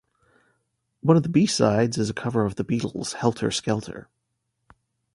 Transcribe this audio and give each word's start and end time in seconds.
One 1.01 1.15
of 1.15 1.21
the 1.21 1.29
B-sides 1.29 1.99
is 1.99 2.09
a 2.09 2.13
cover 2.15 2.43
of 2.43 2.55
The 2.55 2.65
Beatles' 2.65 3.13
"Helter 3.13 3.51
Skelter". 3.51 4.09